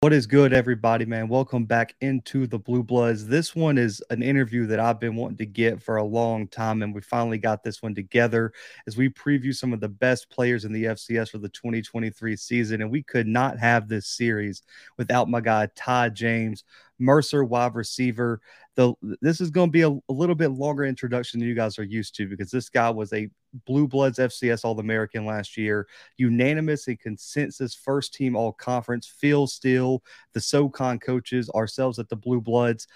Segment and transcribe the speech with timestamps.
[0.00, 1.26] What is good, everybody, man?
[1.26, 3.26] Welcome back into the Bluebloods.
[3.26, 6.82] This one is an interview that I've been wanting to get for a long time,
[6.82, 8.52] and we finally got this one together
[8.86, 12.80] as we preview some of the best players in the FCS for the 2023 season.
[12.80, 14.62] And we could not have this series
[14.98, 16.62] without my guy, Ty James,
[16.98, 18.40] Mercer wide receiver.
[18.74, 21.78] The, this is going to be a, a, little bit longer introduction than you guys
[21.78, 23.28] are used to because this guy was a
[23.68, 29.06] Bluebloods FCS All American last year, unanimous and consensus first team All Conference.
[29.06, 32.86] Phil Steele, the SoCon coaches, ourselves at the Bluebloods,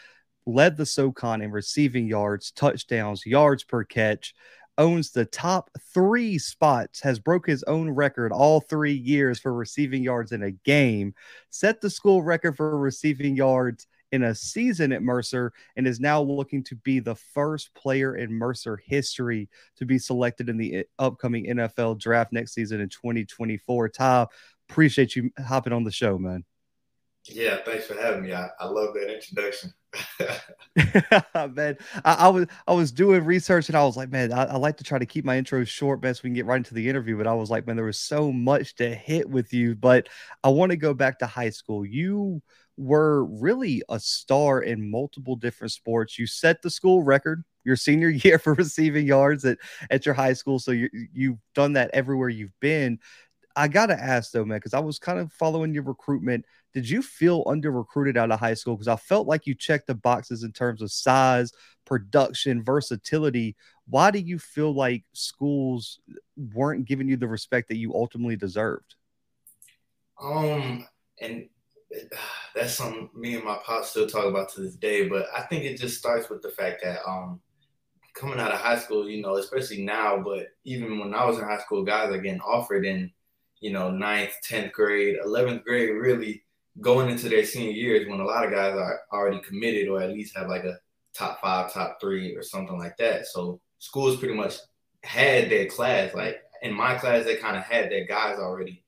[0.46, 4.34] led the SoCon in receiving yards, touchdowns, yards per catch
[4.78, 10.02] owns the top three spots, has broke his own record all three years for receiving
[10.02, 11.14] yards in a game,
[11.50, 16.20] set the school record for receiving yards in a season at Mercer, and is now
[16.20, 20.82] looking to be the first player in Mercer history to be selected in the eh,
[20.98, 23.88] upcoming NFL draft next season in 2024.
[23.88, 24.26] Ty,
[24.68, 26.44] appreciate you hopping on the show, man.
[27.28, 28.32] Yeah, thanks for having me.
[28.32, 29.72] I, I love that introduction.
[31.54, 34.56] man, I, I, was I was doing research and I was like, man, I, I,
[34.56, 36.88] like to try to keep my intros short, best we can get right into the
[36.88, 37.16] interview.
[37.16, 39.76] But I was like, man, there was so much to hit with you.
[39.76, 40.08] But
[40.42, 41.86] I want to go back to high school.
[41.86, 42.42] You
[42.76, 46.18] were really a star in multiple different sports.
[46.18, 49.58] You set the school record your senior year for receiving yards at,
[49.90, 50.58] at your high school.
[50.58, 52.98] So you, you've done that everywhere you've been.
[53.54, 56.88] I got to ask though, man, because I was kind of following your recruitment did
[56.88, 58.74] you feel under recruited out of high school?
[58.74, 61.52] Because I felt like you checked the boxes in terms of size,
[61.84, 63.56] production, versatility.
[63.86, 66.00] Why do you feel like schools
[66.36, 68.94] weren't giving you the respect that you ultimately deserved?
[70.20, 70.86] Um,
[71.20, 71.48] and
[72.54, 75.08] that's something me and my pop still talk about to this day.
[75.08, 77.40] But I think it just starts with the fact that um,
[78.14, 81.44] coming out of high school, you know, especially now, but even when I was in
[81.44, 83.10] high school, guys are getting offered in,
[83.60, 86.44] you know, ninth, tenth grade, eleventh grade, really
[86.80, 90.10] going into their senior years when a lot of guys are already committed or at
[90.10, 90.78] least have like a
[91.14, 93.26] top five, top three, or something like that.
[93.26, 94.56] So schools pretty much
[95.02, 96.14] had their class.
[96.14, 98.82] Like in my class, they kind of had their guys already,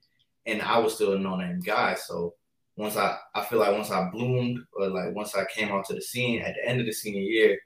[0.47, 1.94] and I was still a no-name guy.
[1.94, 2.34] So
[2.77, 6.00] once I, I feel like once I bloomed or like once I came onto the
[6.00, 7.59] scene at the end of the senior year,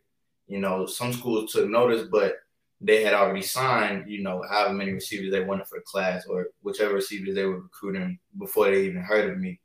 [0.46, 2.36] you know, some schools took notice, but
[2.80, 6.48] they had already signed, you know, however many receivers they wanted for the class or
[6.62, 9.60] whichever receivers they were recruiting before they even heard of me.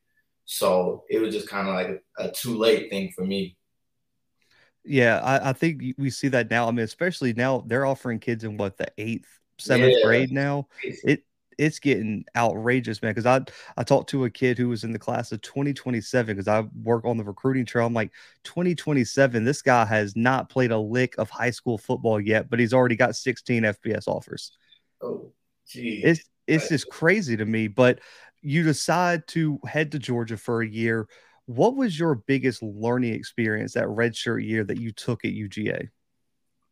[0.45, 3.57] So it was just kind of like a, a, too late thing for me.
[4.83, 6.67] Yeah, I, I, think we see that now.
[6.67, 10.05] I mean, especially now they're offering kids in what the eighth, seventh yeah.
[10.05, 10.67] grade now.
[10.81, 11.23] It
[11.57, 13.11] it's getting outrageous, man.
[13.11, 13.41] Because I
[13.77, 17.05] I talked to a kid who was in the class of 2027 because I work
[17.05, 17.85] on the recruiting trail.
[17.85, 18.11] I'm like
[18.43, 19.43] 2027.
[19.43, 22.95] This guy has not played a lick of high school football yet, but he's already
[22.95, 24.51] got 16 FBS offers.
[25.01, 25.31] Oh,
[25.67, 26.03] geez.
[26.03, 27.67] It's it's just crazy to me.
[27.67, 27.99] But
[28.43, 31.07] you decide to head to Georgia for a year.
[31.45, 35.89] What was your biggest learning experience that redshirt year that you took at UGA?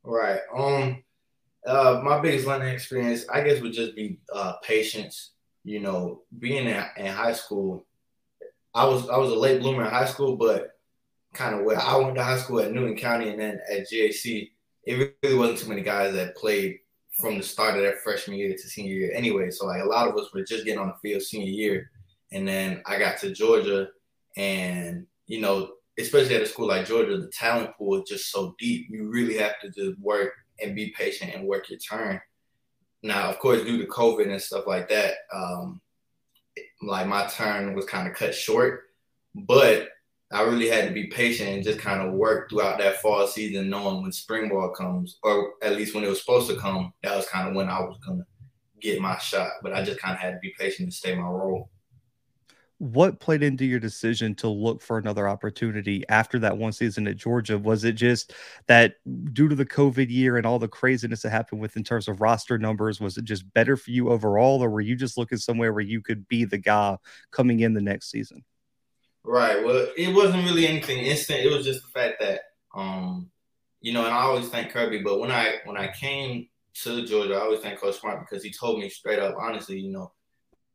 [0.04, 0.42] Right.
[0.56, 1.04] Um.
[1.66, 5.32] Uh, my biggest learning experience, I guess, would just be uh, patience.
[5.64, 7.86] You know, being in, in high school,
[8.74, 10.72] I was I was a late bloomer in high school, but
[11.34, 14.52] kind of where I went to high school at Newton County and then at GAC,
[14.84, 16.80] it really wasn't too many guys that played
[17.22, 19.50] from the start of that freshman year to senior year anyway.
[19.52, 21.92] So like a lot of us were just getting on the field senior year.
[22.32, 23.88] And then I got to Georgia
[24.36, 28.56] and, you know, especially at a school like Georgia, the talent pool is just so
[28.58, 28.88] deep.
[28.90, 32.20] You really have to just work and be patient and work your turn.
[33.04, 35.82] Now, of course, due to COVID and stuff like that, um,
[36.82, 38.84] like my turn was kind of cut short,
[39.34, 39.90] but
[40.31, 43.69] I really had to be patient and just kind of work throughout that fall season,
[43.69, 47.16] knowing when spring ball comes, or at least when it was supposed to come, that
[47.16, 48.25] was kind of when I was gonna
[48.80, 49.52] get my shot.
[49.62, 51.70] But I just kind of had to be patient and stay my role.
[52.78, 57.18] What played into your decision to look for another opportunity after that one season at
[57.18, 57.59] Georgia?
[57.59, 58.34] Was it just
[58.68, 58.96] that
[59.34, 62.22] due to the COVID year and all the craziness that happened with in terms of
[62.22, 65.73] roster numbers, was it just better for you overall, or were you just looking somewhere
[65.73, 66.97] where you could be the guy
[67.29, 68.44] coming in the next season?
[69.23, 69.64] Right.
[69.64, 71.41] Well, it wasn't really anything instant.
[71.41, 72.41] It was just the fact that,
[72.76, 73.29] um,
[73.79, 75.02] you know, and I always thank Kirby.
[75.03, 76.47] But when I when I came
[76.84, 79.91] to Georgia, I always thank Coach Smart because he told me straight up, honestly, you
[79.91, 80.12] know,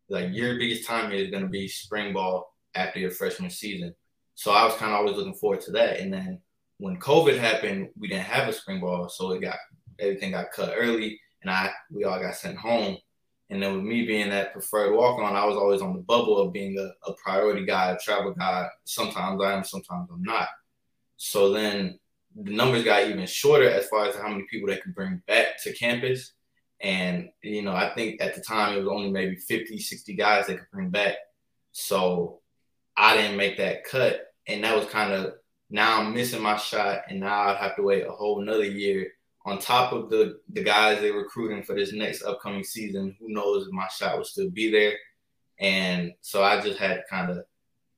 [0.08, 3.94] like your biggest time here is going to be spring ball after your freshman season.
[4.34, 5.98] So I was kind of always looking forward to that.
[5.98, 6.40] And then
[6.78, 9.56] when COVID happened, we didn't have a spring ball, so it got
[9.98, 12.98] everything got cut early, and I we all got sent home.
[13.48, 16.38] And then with me being that preferred walk on, I was always on the bubble
[16.38, 18.68] of being a, a priority guy, a travel guy.
[18.84, 20.48] Sometimes I am, sometimes I'm not.
[21.16, 21.98] So then
[22.34, 25.62] the numbers got even shorter as far as how many people they could bring back
[25.62, 26.32] to campus.
[26.80, 30.46] And, you know, I think at the time it was only maybe 50, 60 guys
[30.46, 31.14] they could bring back.
[31.72, 32.40] So
[32.96, 35.34] I didn't make that cut, and that was kind of
[35.68, 39.08] now I'm missing my shot, and now I'd have to wait a whole another year
[39.46, 43.16] on top of the the guys they're recruiting for this next upcoming season.
[43.20, 44.92] Who knows if my shot will still be there?
[45.58, 47.44] And so I just had to kind of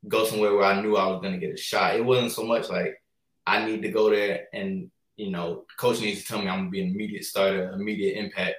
[0.06, 1.97] go somewhere where I knew I was to get a shot.
[1.97, 3.03] It wasn't so much like
[3.47, 6.71] I need to go there and you know, coach needs to tell me I'm gonna
[6.71, 8.55] be an immediate starter, immediate impact.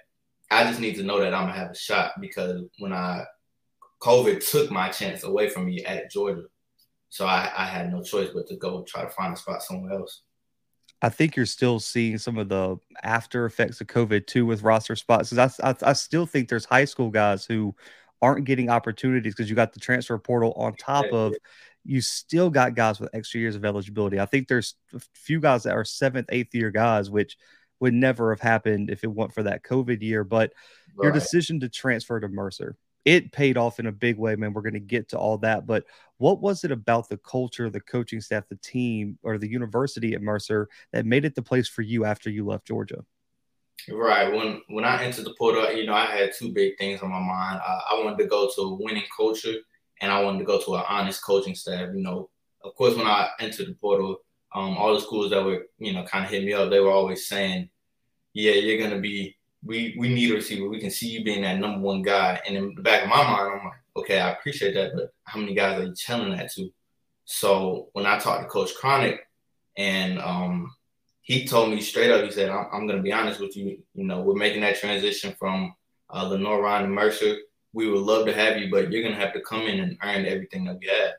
[0.52, 3.24] I just need to know that I'm gonna have a shot because when I
[4.02, 6.44] COVID took my chance away from me at Georgia,
[7.10, 9.94] so I, I had no choice but to go try to find a spot somewhere
[9.94, 10.22] else.
[11.02, 14.96] I think you're still seeing some of the after effects of COVID too with roster
[14.96, 15.30] spots.
[15.30, 17.76] Because I, I, I still think there's high school guys who
[18.22, 21.34] aren't getting opportunities because you got the transfer portal on top of
[21.86, 24.20] you still got guys with extra years of eligibility.
[24.20, 27.38] I think there's a few guys that are seventh, eighth year guys, which
[27.80, 30.24] would never have happened if it weren't for that COVID year.
[30.24, 30.54] But
[30.96, 31.06] right.
[31.06, 32.76] your decision to transfer to Mercer,
[33.06, 34.54] it paid off in a big way, man.
[34.54, 35.66] We're going to get to all that.
[35.66, 35.86] But
[36.18, 40.22] what was it about the culture, the coaching staff, the team, or the university at
[40.22, 43.04] Mercer that made it the place for you after you left Georgia?
[43.88, 44.32] Right.
[44.32, 47.20] When when I entered the portal, you know, I had two big things on my
[47.20, 47.62] mind.
[47.64, 49.56] I wanted to go to a winning culture,
[50.02, 51.90] and I wanted to go to an honest coaching staff.
[51.94, 52.30] You know,
[52.64, 54.18] of course, when I entered the portal,
[54.54, 56.92] um, all the schools that were you know kind of hit me up, they were
[56.92, 57.70] always saying,
[58.34, 59.38] "Yeah, you're gonna be.
[59.64, 60.70] We we need a receiver.
[60.70, 63.24] We can see you being that number one guy." And in the back of my
[63.24, 66.52] mind, I'm like, "Okay, I appreciate that, but how many guys are you telling that
[66.54, 66.70] to?"
[67.26, 69.20] So when I talked to Coach Cronic,
[69.78, 70.76] and um,
[71.22, 73.78] he told me straight up, he said, I'm, I'm going to be honest with you.
[73.94, 75.76] You know, we're making that transition from
[76.10, 77.38] uh, Lenoir-Rhyne and Mercer.
[77.72, 79.96] We would love to have you, but you're going to have to come in and
[80.02, 81.12] earn everything that we have.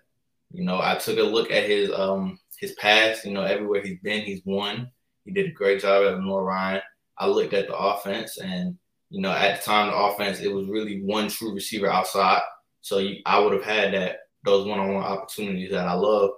[0.53, 3.25] You know, I took a look at his um his past.
[3.25, 4.91] You know, everywhere he's been, he's won.
[5.25, 6.83] He did a great job at Lenoir-Rhyne.
[7.21, 8.77] I looked at the offense, and
[9.11, 12.43] you know, at the time, the offense it was really one true receiver outside.
[12.81, 16.31] So you, I would have had that those one-on-one opportunities that I love.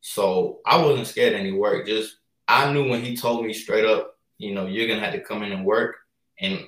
[0.00, 1.86] So I wasn't scared any work.
[1.86, 2.16] Just
[2.46, 5.42] I knew when he told me straight up, you know, you're gonna have to come
[5.42, 5.96] in and work,
[6.38, 6.60] and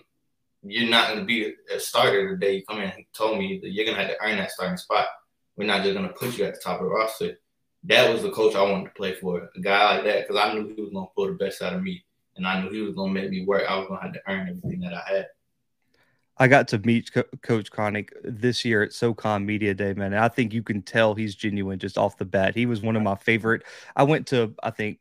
[0.63, 2.91] you're not gonna be a starter the day you come in.
[2.91, 5.07] He told me that you're gonna have to earn that starting spot.
[5.57, 7.39] We're not just gonna put you at the top of the roster.
[7.85, 10.55] That was the coach I wanted to play for, a guy like that, because I
[10.55, 12.05] knew he was gonna pull the best out of me,
[12.37, 13.65] and I knew he was gonna make me work.
[13.69, 15.27] I was gonna have to earn everything that I had.
[16.39, 20.13] I got to meet Co- Coach Cronic this year at SoCon Media Day, man.
[20.13, 22.55] And I think you can tell he's genuine just off the bat.
[22.55, 23.63] He was one of my favorite.
[23.95, 24.99] I went to, I think,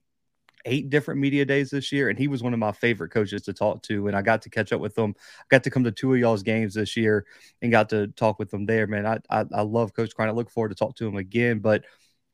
[0.66, 3.54] eight different media days this year, and he was one of my favorite coaches to
[3.54, 4.08] talk to.
[4.08, 5.16] And I got to catch up with them.
[5.40, 7.26] I got to come to two of y'all's games this year
[7.62, 8.86] and got to talk with them there.
[8.86, 10.34] Man, I I, I love Coach Cronic.
[10.34, 11.60] I look forward to talk to him again.
[11.60, 11.86] But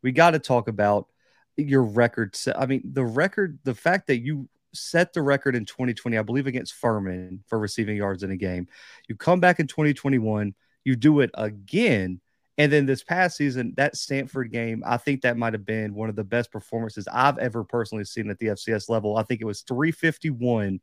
[0.01, 1.07] we got to talk about
[1.55, 2.35] your record.
[2.55, 6.47] I mean, the record, the fact that you set the record in 2020, I believe,
[6.47, 8.67] against Furman for receiving yards in a game.
[9.07, 10.53] You come back in 2021,
[10.83, 12.21] you do it again
[12.57, 16.09] and then this past season, that Samford game, I think that might have been one
[16.09, 19.15] of the best performances I've ever personally seen at the FCS level.
[19.15, 20.79] I think it was 351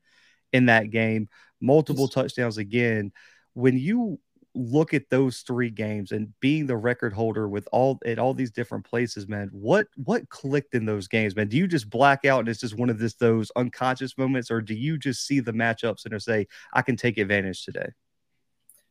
[0.53, 1.29] in that game,
[1.61, 3.13] multiple touchdowns again.
[3.55, 4.21] When you
[4.55, 8.51] look at those three games and being the record holder with all at all these
[8.51, 11.49] different places, man, what what clicked in those games, man?
[11.49, 14.61] Do you just black out and it's just one of this those unconscious moments, or
[14.61, 17.89] do you just see the matchups and say, I can take advantage today?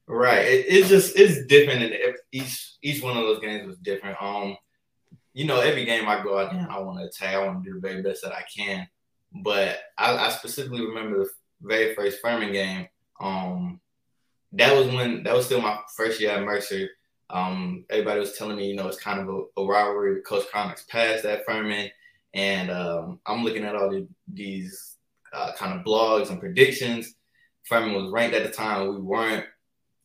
[0.08, 0.46] Right.
[0.46, 4.22] It, it's just it's different, and each each one of those games was different.
[4.22, 4.58] Um,
[5.34, 7.36] you know, every game I go out there, I want to attack.
[7.36, 8.88] I want to do the very best that I can.
[9.34, 11.30] But I, I specifically remember the
[11.62, 12.88] very first Furman game.
[13.20, 13.80] Um,
[14.54, 16.90] that was when that was still my first year at Mercer.
[17.30, 20.46] Um, everybody was telling me, you know, it's kind of a, a rivalry with Coach
[20.52, 21.90] Cronic's past at Furman,
[22.34, 24.98] and um, I'm looking at all the, these
[25.34, 27.16] uh, kind of blogs and predictions.
[27.64, 29.46] Furman was ranked at the time, we weren't.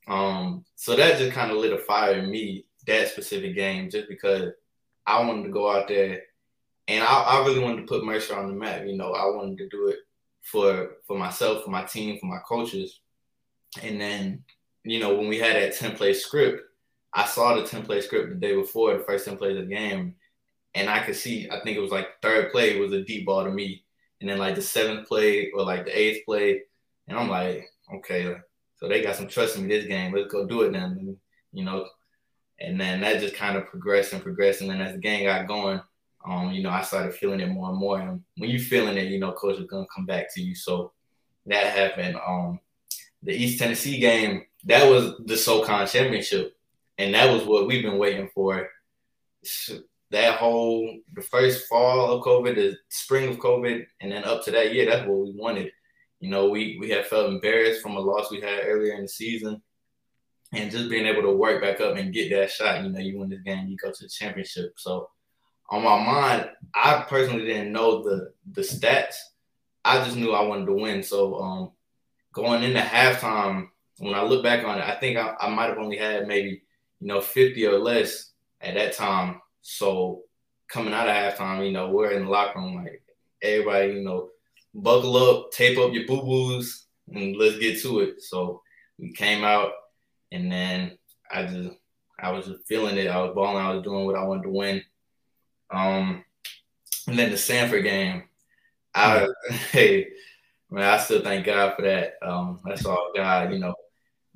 [0.07, 4.09] Um, so that just kind of lit a fire in me that specific game, just
[4.09, 4.53] because
[5.07, 6.23] I wanted to go out there
[6.89, 8.87] and I, I, really wanted to put Mercer on the map.
[8.87, 9.99] You know, I wanted to do it
[10.43, 13.01] for for myself, for my team, for my coaches.
[13.83, 14.45] And then,
[14.85, 16.63] you know, when we had that template script,
[17.13, 20.15] I saw the template script the day before, the first template of the game,
[20.75, 21.49] and I could see.
[21.51, 23.85] I think it was like third play was a deep ball to me,
[24.21, 26.63] and then like the seventh play or like the eighth play,
[27.07, 28.37] and I'm like, okay,
[28.77, 30.13] so they got some trust in me this game.
[30.13, 31.17] Let's go do it then.
[31.53, 31.87] You know,
[32.61, 34.61] and then that just kind of progressed and progressed.
[34.61, 35.81] And then as the game got going,
[36.27, 38.01] um, you know, I started feeling it more and more.
[38.01, 40.55] And when you're feeling it, you know, coach is gonna come back to you.
[40.55, 40.93] So
[41.47, 42.17] that happened.
[42.17, 42.61] Um,
[43.23, 46.57] the East Tennessee game, that was the SoCon championship.
[46.99, 48.69] And that was what we've been waiting for.
[50.11, 54.51] That whole the first fall of COVID, the spring of COVID, and then up to
[54.53, 55.71] that year, that's what we wanted.
[56.19, 59.09] You know, we we had felt embarrassed from a loss we had earlier in the
[59.09, 59.63] season,
[60.53, 62.83] and just being able to work back up and get that shot.
[62.83, 64.73] You know, you win this game, you go to the championship.
[64.77, 65.11] So
[65.71, 69.17] on my mind, I personally didn't know the the stats.
[69.85, 71.03] I just knew I wanted to win.
[71.03, 71.71] So um,
[72.33, 73.69] going into halftime,
[73.99, 76.63] when I look back on it, I think I, I might have only had maybe
[77.01, 78.31] you know 50 or less
[78.61, 79.41] at that time.
[79.63, 80.23] So
[80.69, 83.03] coming out of halftime, you know, we're in the locker room like
[83.43, 84.31] everybody, you know,
[84.75, 88.23] buckle up, tape up your boo boos, and let's get to it.
[88.23, 88.63] So
[88.99, 89.73] we came out,
[90.33, 90.99] and then
[91.31, 91.71] I just
[92.21, 93.09] I was just feeling it.
[93.09, 93.65] I was balling.
[93.65, 94.83] I was doing what I wanted to win.
[95.71, 96.25] Um,
[97.07, 98.25] and then the Samford game,
[98.95, 99.29] I
[99.73, 100.09] hey
[100.71, 102.15] man, I still thank God for that.
[102.23, 103.75] Um, that's all God, you know.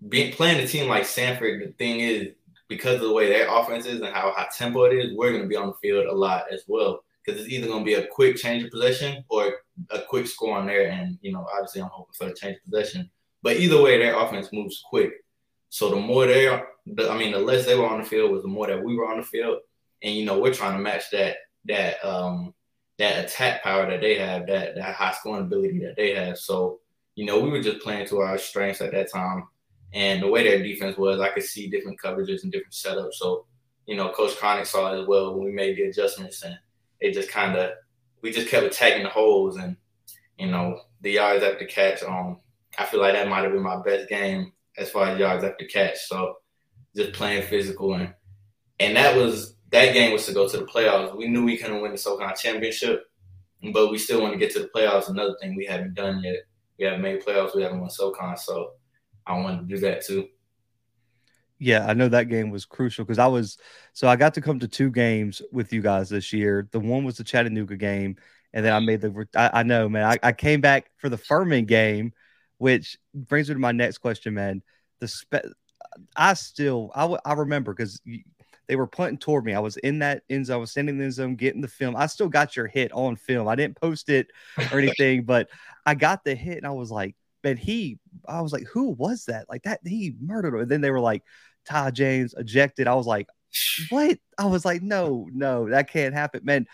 [0.09, 2.35] Being playing a team like Samford, the thing is
[2.69, 5.43] because of the way their offense is and how high tempo it is, we're going
[5.43, 7.05] to be on the field a lot as well.
[7.25, 9.59] Because it's either going to be a quick change of possession or
[9.91, 10.89] a quick score on there.
[10.89, 13.09] And, you know, obviously I'm hoping for a change of possession.
[13.43, 15.12] But either way, their offense moves quick.
[15.69, 18.33] So the more they are, the, I mean, the less they were on the field
[18.33, 19.59] was the more that we were on the field.
[20.03, 21.37] And, you know, we're trying to match that,
[21.67, 22.55] that, um,
[22.99, 26.38] that attack power that they have, that, that high scoring ability that they have.
[26.38, 26.80] So,
[27.14, 29.44] you know, we were just playing to our strengths at that time.
[29.94, 33.14] And the way their defense was, I could see different coverages and different setups.
[33.14, 33.46] So,
[33.87, 36.56] you know, Coach Cronic saw it as well when we made the adjustments, and
[37.00, 37.72] it just kind of
[38.22, 39.76] we just kept attacking the holes, and
[40.38, 42.02] you know, the yards after catch.
[42.02, 42.38] Um,
[42.78, 45.64] I feel like that might have been my best game as far as yards after
[45.66, 45.99] catch.
[46.06, 46.37] So,
[46.96, 48.14] just playing physical, and
[48.78, 51.17] and that was that game was to go to the playoffs.
[51.17, 53.05] We knew we couldn't win the SoCon championship,
[53.73, 55.09] but we still want to get to the playoffs.
[55.09, 56.41] Another thing we haven't done yet.
[56.79, 57.57] We haven't made playoffs.
[57.57, 58.73] We haven't won SoCon, so
[59.26, 60.29] I wanted to do that too.
[61.59, 63.57] Yeah, I know that game was crucial because I was
[63.93, 66.69] so I got to come to two games with you guys this year.
[66.71, 68.17] The one was the Chattanooga game,
[68.52, 69.26] and then I made the.
[69.35, 70.05] I, I know, man.
[70.05, 72.12] I, I, came back for the Furman game,
[72.59, 74.62] which brings me to my next question, man.
[74.99, 75.47] The spe-
[76.17, 78.00] I still I, I remember because
[78.73, 79.52] they were punting toward me.
[79.52, 80.55] I was in that end zone.
[80.55, 81.95] I was standing in the zone, getting the film.
[81.95, 83.47] I still got your hit on film.
[83.47, 84.29] I didn't post it
[84.73, 85.50] or anything, but
[85.85, 87.14] I got the hit, and I was like,
[87.45, 89.45] and he, I was like, who was that?
[89.50, 90.61] Like that, he murdered him.
[90.61, 91.23] And then they were like,
[91.67, 92.88] Ty James ejected.
[92.88, 93.26] I was like,
[93.91, 94.17] what?
[94.38, 96.67] I was like, no, no, that can't happen, man.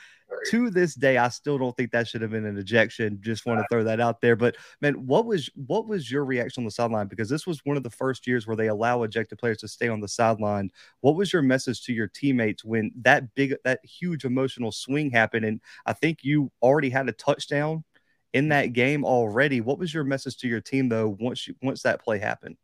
[0.51, 3.19] To this day, I still don't think that should have been an ejection.
[3.21, 4.37] Just want to throw that out there.
[4.37, 7.07] But man, what was what was your reaction on the sideline?
[7.07, 9.89] Because this was one of the first years where they allow ejected players to stay
[9.89, 10.71] on the sideline.
[11.01, 15.45] What was your message to your teammates when that big, that huge emotional swing happened?
[15.45, 17.85] And I think you already had a touchdown
[18.33, 19.61] in that game already.
[19.61, 22.57] What was your message to your team though once you once that play happened?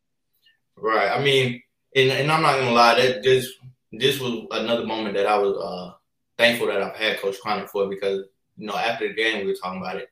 [0.77, 1.11] Right.
[1.11, 1.63] I mean,
[1.95, 3.51] and, and I'm not gonna lie, that this
[3.93, 5.97] this was another moment that I was uh,
[6.39, 8.25] thankful that I've had Coach Cronic for because
[8.57, 10.09] you know after the game we were talking about it,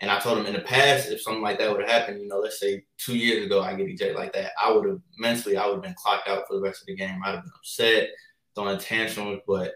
[0.00, 2.28] and I told him in the past if something like that would have happened, you
[2.28, 5.56] know, let's say two years ago I get ejected like that, I would have mentally
[5.56, 7.20] I would have been clocked out for the rest of the game.
[7.24, 8.10] I'd have been upset,
[8.54, 9.72] throwing tantrums, but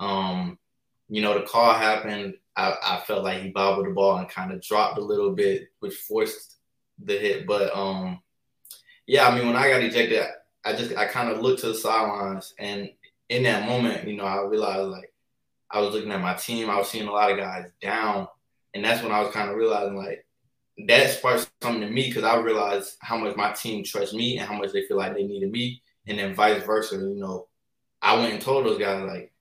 [0.00, 0.58] um,
[1.08, 2.34] you know, the call happened.
[2.56, 5.68] I, I felt like he bobbled the ball and kind of dropped a little bit,
[5.80, 6.56] which forced
[7.02, 7.46] the hit.
[7.46, 8.20] But um,
[9.06, 10.22] yeah, I mean, when I got ejected,
[10.64, 12.90] I just I kind of looked to the sidelines, and
[13.28, 15.12] in that moment, you know, I realized like
[15.70, 16.70] I was looking at my team.
[16.70, 18.28] I was seeing a lot of guys down,
[18.74, 20.24] and that's when I was kind of realizing like
[20.86, 24.48] that sparked something to me because I realized how much my team trusts me and
[24.48, 26.96] how much they feel like they needed me, and then vice versa.
[26.96, 27.48] You know,
[28.00, 29.32] I went and told those guys like,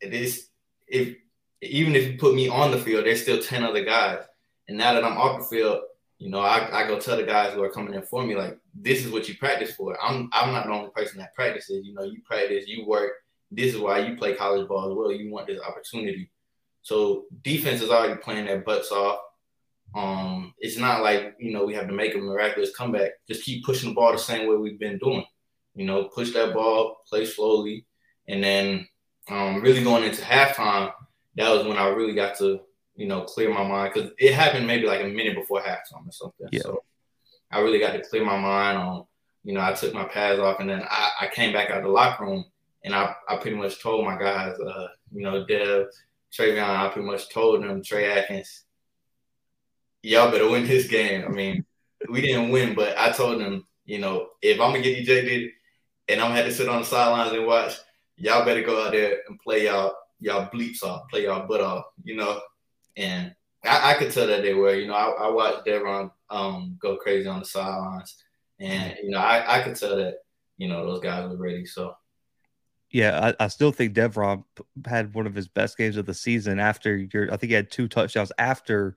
[0.00, 0.48] this
[0.86, 1.16] if
[1.62, 4.20] even if you put me on the field, there's still 10 other guys.
[4.68, 5.80] And now that I'm off the field,
[6.18, 8.58] you know, I, I go tell the guys who are coming in for me, like,
[8.74, 9.96] this is what you practice for.
[10.02, 11.84] I'm I'm not the only person that practices.
[11.84, 13.12] You know, you practice, you work.
[13.50, 15.12] This is why you play college ball as well.
[15.12, 16.30] You want this opportunity.
[16.82, 19.20] So defense is already playing their butts off.
[19.94, 23.12] Um, it's not like, you know, we have to make a miraculous comeback.
[23.28, 25.24] Just keep pushing the ball the same way we've been doing.
[25.74, 27.86] You know, push that ball, play slowly,
[28.28, 28.88] and then
[29.28, 30.92] um, really going into halftime–
[31.36, 32.60] that was when I really got to,
[32.94, 36.12] you know, clear my mind because it happened maybe like a minute before halftime or
[36.12, 36.48] something.
[36.50, 36.62] Yeah.
[36.62, 36.82] So
[37.50, 39.04] I really got to clear my mind on,
[39.44, 41.84] you know, I took my pads off and then I, I came back out of
[41.84, 42.44] the locker room
[42.86, 45.88] and I, I pretty much told my guys, uh, you know, Dev,
[46.32, 48.62] Travion, I pretty much told them, Trey Atkins,
[50.04, 51.24] y'all better win this game.
[51.24, 51.64] I mean,
[52.08, 55.50] we didn't win, but I told them, you know, if I'm gonna get ejected
[56.08, 57.74] and I'm gonna have to sit on the sidelines and watch,
[58.16, 61.86] y'all better go out there and play y'all y'all bleeps off, play y'all butt off,
[62.04, 62.40] you know.
[62.96, 66.78] And I, I could tell that they were, you know, I, I watched Devron um,
[66.80, 68.22] go crazy on the sidelines,
[68.60, 70.18] and you know, I, I could tell that
[70.56, 71.66] you know those guys were ready.
[71.66, 71.96] So.
[72.96, 74.42] Yeah, I, I still think Devron
[74.86, 77.30] had one of his best games of the season after your.
[77.30, 78.96] I think he had two touchdowns after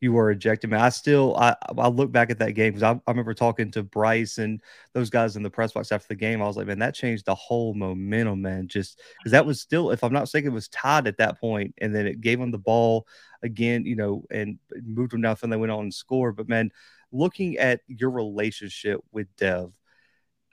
[0.00, 0.70] you were ejected.
[0.70, 3.70] Man, I still I I look back at that game because I, I remember talking
[3.72, 4.62] to Bryce and
[4.94, 6.40] those guys in the press box after the game.
[6.40, 8.66] I was like, man, that changed the whole momentum, man.
[8.66, 11.74] Just because that was still, if I'm not mistaken, it was tied at that point,
[11.82, 13.06] and then it gave them the ball
[13.42, 16.36] again, you know, and moved them down, and they went on and scored.
[16.36, 16.70] But man,
[17.12, 19.78] looking at your relationship with Dev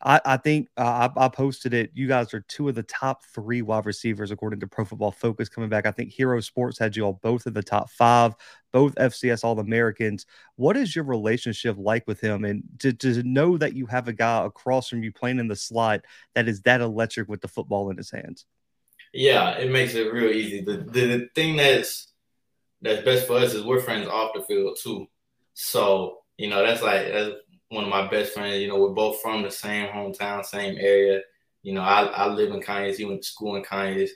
[0.04, 1.92] I, I think uh, I, I, posted it.
[1.94, 5.50] You guys are two of the top three wide receivers according to Pro Football Focus
[5.50, 5.86] coming back.
[5.86, 8.34] I think Hero Sports had you all both in the top five,
[8.72, 10.26] both FCS All Americans.
[10.56, 12.46] What is your relationship like with him?
[12.46, 15.56] And to, to know that you have a guy across from you playing in the
[15.56, 16.02] slot
[16.36, 18.46] that is that electric with the football in his hands.
[19.14, 20.62] Yeah, it makes it real easy.
[20.62, 22.08] The, the, the thing that's
[22.82, 25.08] that's best for us is we're friends off the field too.
[25.54, 27.36] So you know that's like that's
[27.72, 28.62] one of my best friends.
[28.62, 31.22] You know, we're both from the same hometown, same area.
[31.64, 32.98] You know, I, I live in Conyers.
[32.98, 34.12] He went to school in Conyers.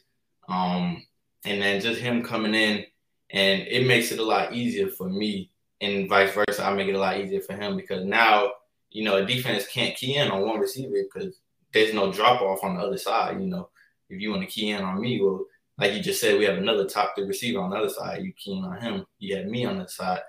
[0.49, 1.03] Um,
[1.45, 2.85] and then just him coming in,
[3.29, 6.65] and it makes it a lot easier for me, and vice versa.
[6.65, 8.51] I make it a lot easier for him because now,
[8.89, 11.39] you know, a defense can't key in on one receiver because
[11.73, 13.39] there's no drop off on the other side.
[13.39, 13.69] You know,
[14.09, 15.45] if you want to key in on me, well,
[15.77, 18.23] like you just said, we have another top three receiver on the other side.
[18.23, 19.05] You key in on him.
[19.19, 20.21] You have me on the side.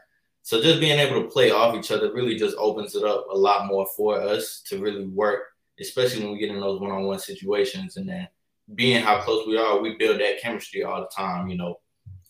[0.46, 3.36] So just being able to play off each other really just opens it up a
[3.36, 5.40] lot more for us to really work,
[5.80, 7.96] especially when we get in those one-on-one situations.
[7.96, 8.28] And then
[8.76, 11.48] being how close we are, we build that chemistry all the time.
[11.48, 11.80] You know,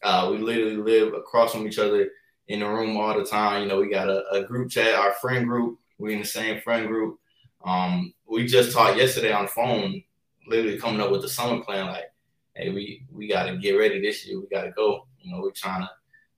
[0.02, 2.08] uh, we literally live across from each other
[2.48, 3.64] in the room all the time.
[3.64, 5.78] You know, we got a, a group chat, our friend group.
[5.98, 7.18] We in the same friend group.
[7.66, 10.02] Um, we just talked yesterday on the phone,
[10.46, 11.84] literally coming up with the summer plan.
[11.84, 12.10] Like,
[12.54, 14.40] hey, we we got to get ready this year.
[14.40, 15.06] We got to go.
[15.20, 15.90] You know, we're trying to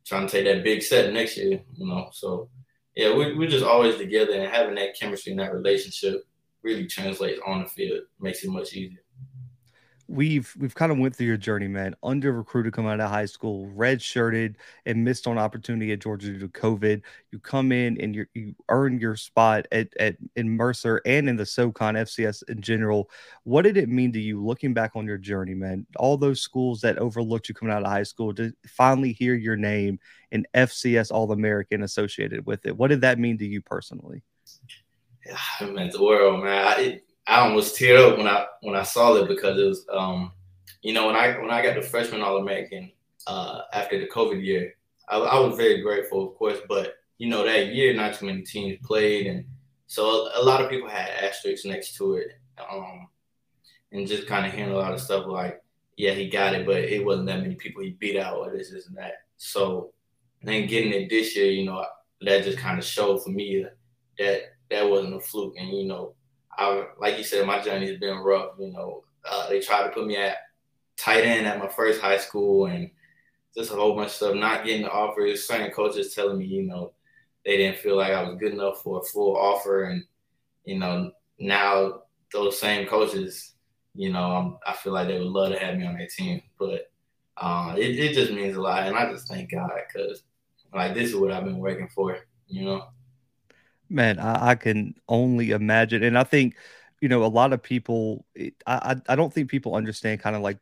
[0.09, 2.09] trying to take that big step next year, you know.
[2.13, 2.49] So
[2.97, 6.25] yeah, we, we're just always together and having that chemistry and that relationship
[6.63, 8.99] really translates on the field, makes it much easier
[10.09, 11.95] we've we've kind of went through your journey, man.
[12.03, 16.29] Under recruited coming out of high school, red shirted, and missed on opportunity at Georgia
[16.29, 17.03] due to COVID.
[17.31, 21.37] You come in and you you earn your spot at, at in Mercer and in
[21.37, 23.11] the SoCon FCS in general.
[23.45, 25.87] What did it mean to you looking back on your journey, man?
[25.97, 29.57] All those schools that overlooked you coming out of high school to finally hear your
[29.57, 29.99] name
[30.33, 32.77] in FCS All American associated with it.
[32.77, 34.23] What did that mean to you personally?
[35.61, 36.81] It meant the world, man.
[36.81, 40.33] It, I almost teared up when I when I saw it because it was um,
[40.81, 42.91] you know when I when I got the freshman All American
[43.27, 44.75] uh, after the COVID year,
[45.09, 46.59] I, I, was very grateful, of course.
[46.67, 49.45] But you know that year, not too many teams played, and
[49.87, 52.29] so a, lot of people had asterisks next to it,
[52.73, 53.09] um,
[53.93, 55.63] and just kind of hearing a lot of stuff like,
[55.99, 58.71] yeah, he got it, but it wasn't that many people he beat out, or this,
[58.71, 59.25] this, and that.
[59.37, 59.93] So
[60.43, 61.85] then getting it this year, you know,
[62.23, 63.67] that just kind of showed for me
[64.19, 66.15] that that wasn't a fluke, and you know
[66.59, 68.53] I, like you said, my journey has been rough.
[68.59, 70.37] You know, uh, they tried to put me at
[70.97, 72.91] tight end at my first high school, and
[73.57, 74.35] just a whole bunch of stuff.
[74.35, 76.93] Not getting the offers, certain coaches telling me, you know,
[77.45, 80.05] they didn't feel like I was good enough for a full offer, and
[80.65, 83.55] you know, now those same coaches,
[83.95, 86.43] you know, I'm, i feel like they would love to have me on their team,
[86.59, 86.91] but
[87.37, 90.23] uh, it, it just means a lot, and I just thank God because
[90.75, 92.19] like this is what I've been working for,
[92.49, 92.89] you know.
[93.91, 96.57] Man, I, I, can only imagine, and I think
[97.01, 98.27] you know a lot of people.
[98.67, 100.59] I I don't think people understand kind of like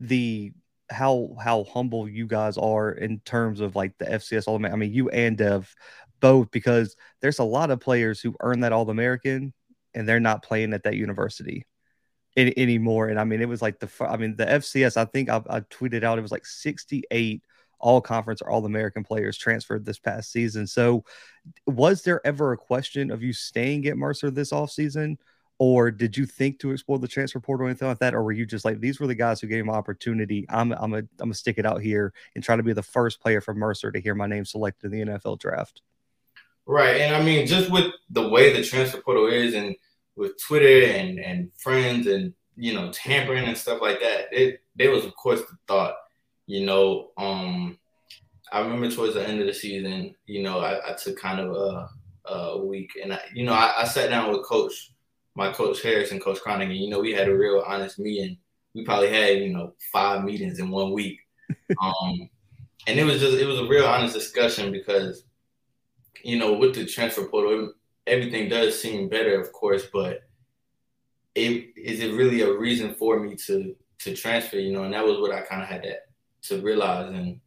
[0.00, 0.52] the
[0.90, 4.78] how how humble you guys are in terms of like the FCS All American.
[4.78, 5.74] I mean, you and Dev
[6.20, 9.52] both because there's a lot of players who earn that All American
[9.94, 11.66] and they're not playing at that university
[12.36, 13.08] any, anymore.
[13.08, 14.96] And I mean, it was like the I mean the FCS.
[14.96, 17.42] I think I, I tweeted out it was like 68
[17.80, 20.66] all conference or all American players transferred this past season.
[20.66, 21.04] So,
[21.66, 25.16] was there ever a question of you staying at Mercer this offseason?
[25.58, 28.14] Or did you think to explore the transfer portal or anything like that?
[28.14, 30.46] Or were you just like, these were the guys who gave me opportunity?
[30.48, 33.20] I'm I'm a I'm gonna stick it out here and try to be the first
[33.20, 35.82] player from Mercer to hear my name selected in the NFL draft.
[36.64, 37.02] Right.
[37.02, 39.76] And I mean, just with the way the transfer portal is and
[40.16, 44.90] with Twitter and, and friends and you know, tampering and stuff like that, it there
[44.90, 45.94] was of course the thought
[46.50, 47.78] you know, um,
[48.50, 51.52] I remember towards the end of the season, you know, I, I took kind of
[51.54, 51.88] a,
[52.28, 54.90] a week, and I, you know, I, I, sat down with Coach,
[55.36, 56.76] my coach Harris and Coach Cronigan.
[56.76, 58.36] You know, we had a real honest meeting.
[58.74, 61.20] We probably had you know five meetings in one week,
[61.80, 62.28] um,
[62.88, 65.22] and it was just it was a real honest discussion because,
[66.24, 67.74] you know, with the transfer portal,
[68.08, 70.24] everything does seem better, of course, but
[71.36, 74.58] it is it really a reason for me to to transfer?
[74.58, 76.09] You know, and that was what I kind of had that
[76.42, 77.12] to realize.
[77.12, 77.40] And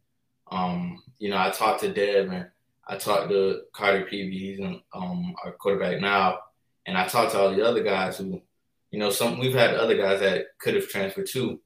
[0.50, 2.46] um, you know, I talked to Dev and
[2.86, 4.32] I talked to Carter Peevy.
[4.32, 6.38] He's in, um, our quarterback now,
[6.86, 8.42] and I talked to all the other guys who,
[8.90, 11.60] you know, some we've had other guys that could have transferred too,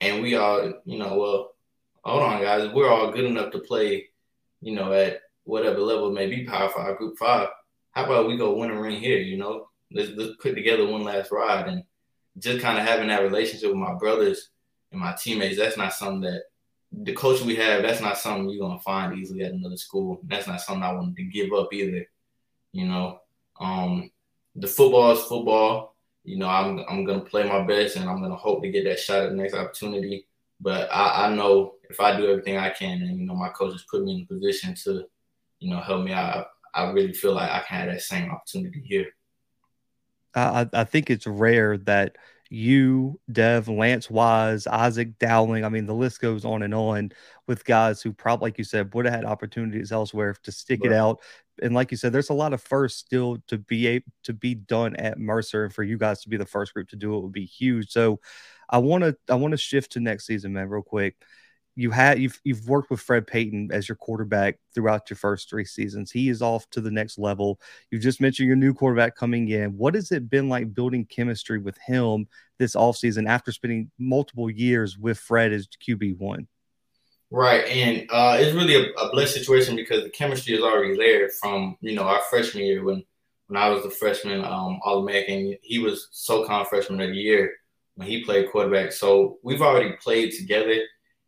[0.00, 1.54] and we all, you know, well,
[2.04, 4.08] hold on, guys, we're all good enough to play,
[4.60, 7.48] you know, at whatever level may be, Power Five, Group Five.
[7.92, 9.18] How about we go win a ring here?
[9.18, 11.84] You know, let's, let's put together one last ride and
[12.38, 14.50] just kind of having that relationship with my brothers
[14.92, 15.56] and my teammates.
[15.56, 16.42] That's not something that
[16.92, 17.82] the culture we have.
[17.82, 20.20] That's not something you're gonna find easily at another school.
[20.24, 22.06] That's not something I wanted to give up either.
[22.72, 23.20] You know,
[23.60, 24.10] um,
[24.54, 25.96] the football is football.
[26.24, 28.98] You know, I'm I'm gonna play my best and I'm gonna hope to get that
[28.98, 30.26] shot at the next opportunity.
[30.60, 33.84] But I, I know if I do everything I can, and you know, my coaches
[33.90, 35.04] put me in a position to,
[35.60, 36.48] you know, help me out.
[36.74, 39.06] I really feel like I can have that same opportunity here.
[40.34, 42.16] I, I think it's rare that
[42.50, 45.64] you, Dev, Lance Wise, Isaac Dowling.
[45.64, 47.12] I mean, the list goes on and on
[47.46, 50.92] with guys who probably, like you said, would have had opportunities elsewhere to stick right.
[50.92, 51.20] it out.
[51.62, 54.54] And like you said, there's a lot of firsts still to be able to be
[54.54, 57.20] done at Mercer, and for you guys to be the first group to do it
[57.20, 57.90] would be huge.
[57.90, 58.20] So,
[58.70, 61.16] I want to I want to shift to next season, man, real quick
[61.78, 65.64] you had you've you've worked with Fred Payton as your quarterback throughout your first three
[65.64, 66.10] seasons.
[66.10, 67.60] He is off to the next level.
[67.92, 69.78] You just mentioned your new quarterback coming in.
[69.78, 72.26] What has it been like building chemistry with him
[72.58, 76.48] this offseason after spending multiple years with Fred as QB one?
[77.30, 81.28] Right, and uh, it's really a, a blessed situation because the chemistry is already there
[81.28, 83.04] from you know our freshman year when
[83.46, 85.56] when I was the freshman um, All American.
[85.62, 87.52] He was SoCon freshman of the year
[87.94, 88.90] when he played quarterback.
[88.90, 90.82] So we've already played together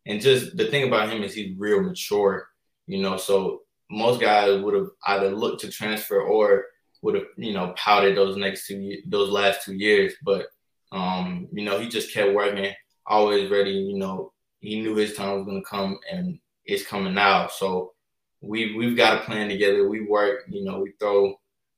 [0.05, 2.47] and just the thing about him is he's real mature,
[2.87, 3.17] you know.
[3.17, 6.65] So most guys would have either looked to transfer or
[7.01, 10.13] would have, you know, pouted those next two those last two years.
[10.23, 10.47] But
[10.91, 12.73] um, you know, he just kept working,
[13.05, 13.71] always ready.
[13.71, 17.47] You know, he knew his time was gonna come, and it's coming now.
[17.47, 17.93] So
[18.41, 19.87] we we've got a plan together.
[19.87, 21.35] We work, you know, we throw,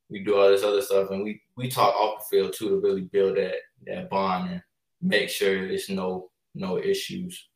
[0.10, 2.80] we do all this other stuff, and we we talk off the field too to
[2.80, 3.56] really build that
[3.86, 4.62] that bond and
[5.02, 7.50] make sure there's no no issues.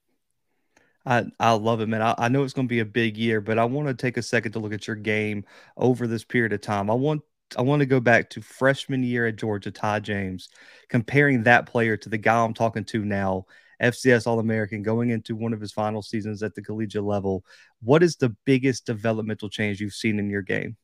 [1.07, 2.01] I, I love it, man.
[2.01, 4.17] I, I know it's going to be a big year, but I want to take
[4.17, 5.45] a second to look at your game
[5.77, 6.89] over this period of time.
[6.91, 7.21] I want
[7.57, 10.49] I want to go back to freshman year at Georgia, Ty James,
[10.89, 13.45] comparing that player to the guy I'm talking to now,
[13.81, 17.45] FCS All American, going into one of his final seasons at the collegiate level.
[17.81, 20.75] What is the biggest developmental change you've seen in your game?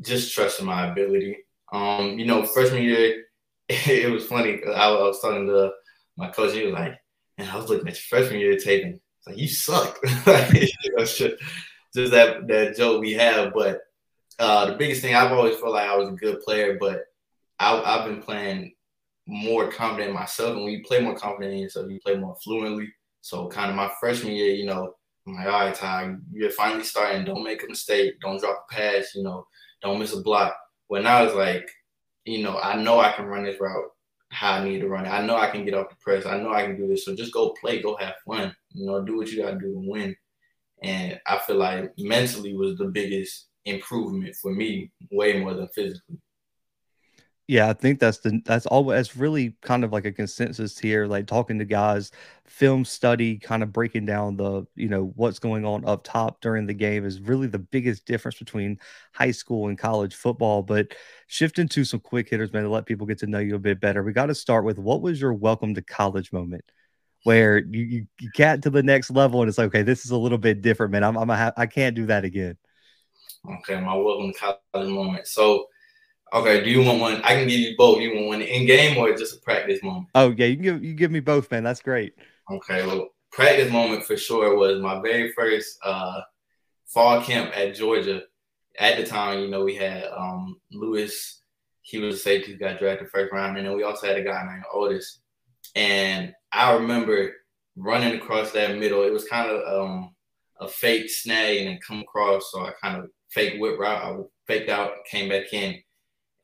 [0.00, 1.36] Just trusting my ability.
[1.72, 3.26] Um, you know, freshman year,
[3.68, 4.60] it was funny.
[4.64, 5.70] I, was talking to
[6.16, 6.52] my coach.
[6.52, 6.98] He was like,
[7.38, 9.98] and I was looking at your freshman year tape, and like you suck.
[10.26, 11.20] you know, just
[11.94, 13.52] that that joke we have.
[13.54, 13.80] But
[14.38, 17.04] uh, the biggest thing I've always felt like I was a good player, but
[17.58, 18.74] I, have been playing
[19.26, 20.54] more confident in myself.
[20.54, 22.92] And when you play more confident in yourself, you play more fluently.
[23.20, 24.94] So kind of my freshman year, you know,
[25.26, 27.24] I'm like, all right, Ty, you're finally starting.
[27.24, 28.20] Don't make a mistake.
[28.20, 29.14] Don't drop a pass.
[29.14, 29.46] You know,
[29.80, 30.54] don't miss a block.
[30.88, 31.66] When I was like,
[32.26, 33.90] you know, I know I can run this route
[34.34, 35.06] how I need to run.
[35.06, 36.26] I know I can get off the press.
[36.26, 37.04] I know I can do this.
[37.04, 38.54] So just go play, go have fun.
[38.72, 40.16] You know, do what you gotta do to win.
[40.82, 46.18] And I feel like mentally was the biggest improvement for me, way more than physically.
[47.46, 51.06] Yeah, I think that's the that's all that's really kind of like a consensus here,
[51.06, 52.10] like talking to guys,
[52.46, 56.66] film study, kind of breaking down the, you know, what's going on up top during
[56.66, 58.78] the game is really the biggest difference between
[59.12, 60.62] high school and college football.
[60.62, 60.94] But
[61.26, 63.78] shifting to some quick hitters, man, to let people get to know you a bit
[63.78, 64.02] better.
[64.02, 66.64] We got to start with what was your welcome to college moment?
[67.24, 70.16] Where you, you, get to the next level and it's like, okay, this is a
[70.16, 71.04] little bit different, man.
[71.04, 72.56] I'm, I'm a, I can't do that again.
[73.58, 75.26] Okay, my welcome to college moment.
[75.26, 75.66] So
[76.34, 77.22] Okay, do you want one?
[77.22, 78.00] I can give you both.
[78.00, 80.08] You want one in game or just a practice moment?
[80.16, 81.62] Oh yeah, you can give you give me both, man.
[81.62, 82.14] That's great.
[82.50, 86.22] Okay, well, practice moment for sure was my very first uh,
[86.86, 88.22] fall camp at Georgia.
[88.80, 91.42] At the time, you know, we had um, Lewis.
[91.82, 94.24] He was a safety who got drafted first round, and then we also had a
[94.24, 95.20] guy named Otis.
[95.76, 97.32] And I remember
[97.76, 99.04] running across that middle.
[99.04, 100.14] It was kind of um,
[100.58, 102.50] a fake snag and then come across.
[102.50, 104.02] So I kind of fake whip route.
[104.02, 104.16] I
[104.48, 105.78] faked out, came back in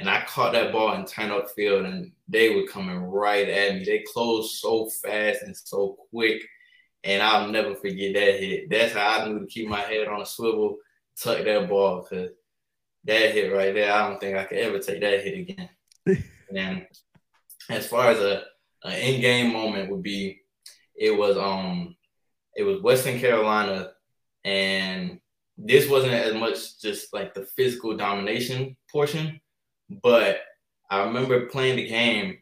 [0.01, 3.75] and I caught that ball and turned up field, and they were coming right at
[3.75, 3.85] me.
[3.85, 6.43] They closed so fast and so quick,
[7.05, 8.71] and I'll never forget that hit.
[8.71, 10.79] That's how I knew to keep my head on a swivel,
[11.23, 12.31] tuck that ball, because
[13.05, 15.69] that hit right there, I don't think I could ever take that hit again.
[16.57, 16.87] and
[17.69, 18.45] as far as a
[18.83, 20.41] an in-game moment would be,
[20.97, 21.95] it was um,
[22.57, 23.91] it was Western Carolina,
[24.47, 25.21] and
[25.59, 29.39] this wasn't as much just like the physical domination portion
[29.91, 30.41] but
[30.91, 32.39] I remember playing the game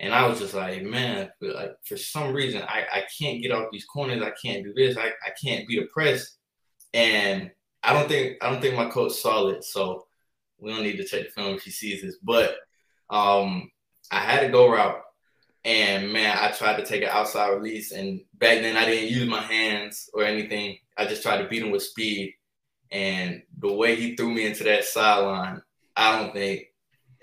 [0.00, 3.68] and I was just like, man, like for some reason I, I can't get off
[3.72, 4.22] these corners.
[4.22, 4.96] I can't do this.
[4.96, 6.36] I, I can't beat a press.
[6.92, 7.50] And
[7.82, 9.64] I don't think I don't think my coach saw it.
[9.64, 10.06] So
[10.58, 12.16] we don't need to check the film if he sees this.
[12.22, 12.56] But
[13.10, 13.70] um
[14.10, 15.00] I had to go route.
[15.64, 17.92] And man, I tried to take an outside release.
[17.92, 20.78] And back then I didn't use my hands or anything.
[20.96, 22.34] I just tried to beat him with speed.
[22.90, 25.62] And the way he threw me into that sideline,
[25.96, 26.66] I don't think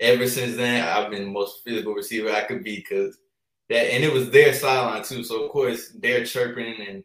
[0.02, 3.18] ever since then I've been the most physical receiver I could be because
[3.68, 5.24] that and it was their sideline too.
[5.24, 7.04] So of course they're chirping and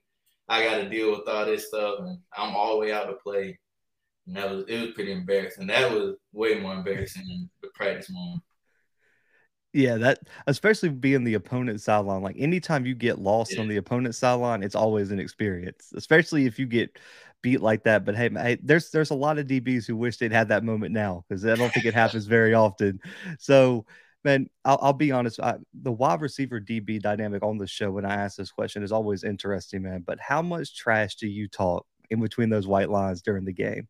[0.50, 3.14] I got to deal with all this stuff and I'm all the way out to
[3.14, 3.60] play.
[4.26, 5.68] And that was it was pretty embarrassing.
[5.68, 8.42] That was way more embarrassing than the practice moment.
[9.74, 12.24] Yeah, that especially being the opponent sideline.
[12.24, 13.62] Like anytime you get lost yeah.
[13.62, 15.94] on the opponent sideline, it's always an experience.
[15.96, 16.98] Especially if you get
[17.42, 18.06] beat like that.
[18.06, 20.94] But hey, hey, there's there's a lot of DBs who wish they'd had that moment
[20.94, 23.00] now because I don't think it happens very often.
[23.40, 23.86] So,
[24.24, 25.40] man, I'll, I'll be honest.
[25.40, 28.92] I, the wide receiver DB dynamic on the show when I ask this question is
[28.92, 30.04] always interesting, man.
[30.06, 33.88] But how much trash do you talk in between those white lines during the game?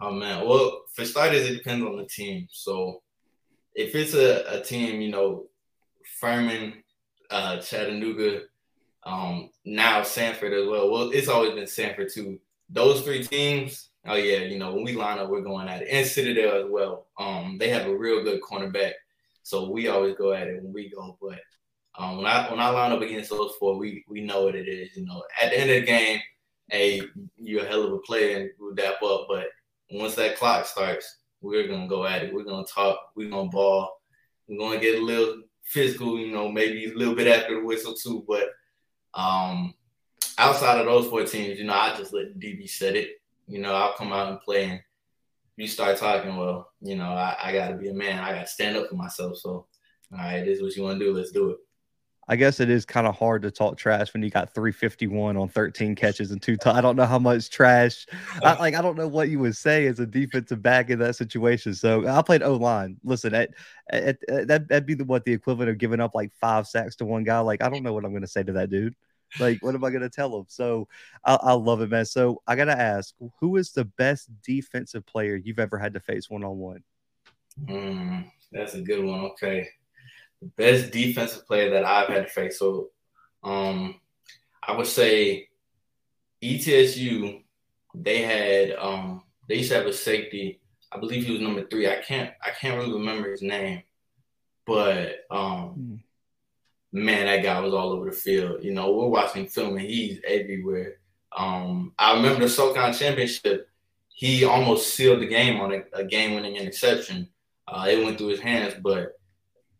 [0.00, 2.46] Oh man, well, for starters, it depends on the team.
[2.50, 3.02] So
[3.74, 5.46] if it's a, a team, you know,
[6.20, 6.82] Furman,
[7.30, 8.42] uh, Chattanooga,
[9.08, 10.90] um, now Samford as well.
[10.90, 12.38] Well, it's always been Samford too.
[12.68, 15.88] Those three teams, oh yeah, you know, when we line up, we're going at it.
[15.90, 17.06] And Citadel as well.
[17.18, 18.92] Um, they have a real good cornerback.
[19.42, 21.16] So we always go at it when we go.
[21.22, 21.40] But
[21.98, 24.68] um, when I when I line up against those four, we we know what it
[24.68, 24.94] is.
[24.94, 26.20] You know, at the end of the game,
[26.70, 27.00] hey,
[27.38, 29.26] you're a hell of a player and we'll dap up.
[29.26, 29.46] But
[29.90, 32.34] once that clock starts, we're gonna go at it.
[32.34, 32.98] We're gonna talk.
[33.16, 33.90] We're gonna ball.
[34.46, 36.18] We're gonna get a little physical.
[36.18, 38.22] You know, maybe a little bit after the whistle too.
[38.28, 38.50] But
[39.14, 39.74] um,
[40.36, 43.20] outside of those four teams, you know, I just let DB set it.
[43.46, 44.80] You know, I'll come out and play and
[45.56, 48.22] you start talking, well, you know, I, I got to be a man.
[48.22, 49.38] I got to stand up for myself.
[49.38, 49.66] So, all
[50.18, 51.12] right, this is what you want to do.
[51.12, 51.58] Let's do it.
[52.30, 55.48] I guess it is kind of hard to talk trash when you got 351 on
[55.48, 56.56] 13 catches and two.
[56.56, 58.06] T- I don't know how much trash.
[58.44, 61.16] I, like I don't know what you would say as a defensive back in that
[61.16, 61.74] situation.
[61.74, 62.98] So I played O line.
[63.02, 63.50] Listen, at,
[63.90, 66.96] at, at, that that'd be the, what the equivalent of giving up like five sacks
[66.96, 67.38] to one guy.
[67.40, 68.94] Like I don't know what I'm to say to that dude.
[69.40, 70.44] Like what am I to tell him?
[70.48, 70.86] So
[71.24, 72.04] I, I love it, man.
[72.04, 76.00] So I got to ask, who is the best defensive player you've ever had to
[76.00, 76.82] face one on one?
[78.52, 79.20] That's a good one.
[79.20, 79.68] Okay
[80.42, 82.58] best defensive player that I've had to face.
[82.58, 82.90] So
[83.42, 84.00] um,
[84.62, 85.48] I would say
[86.42, 87.42] ETSU,
[87.94, 90.60] they had um, they used to have a safety.
[90.92, 91.88] I believe he was number three.
[91.88, 93.82] I can't I can't really remember his name,
[94.66, 95.98] but um, mm.
[96.92, 98.62] man, that guy was all over the field.
[98.62, 100.98] You know, we're watching film and he's everywhere.
[101.36, 103.68] Um, I remember the SoCon championship.
[104.08, 107.28] He almost sealed the game on a, a game-winning interception.
[107.68, 109.17] Uh, it went through his hands, but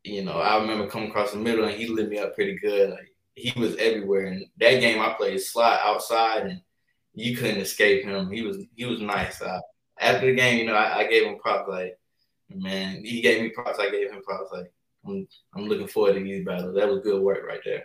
[0.09, 2.91] you know, I remember coming across the middle and he lit me up pretty good.
[2.91, 4.27] Like he was everywhere.
[4.27, 6.61] And that game I played slot outside and
[7.15, 8.31] you couldn't escape him.
[8.31, 9.41] He was he was nice.
[9.41, 9.61] Uh,
[10.01, 11.69] after the game, you know, I, I, gave him props.
[11.69, 11.99] Like,
[12.49, 13.79] man, he gave me props.
[13.81, 14.51] I gave him props.
[14.53, 14.73] Like,
[15.07, 16.77] I'm I'm looking forward to these battles.
[16.77, 17.85] That was good work right there.